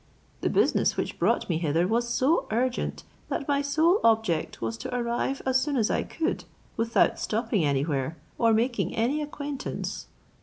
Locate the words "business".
0.49-0.97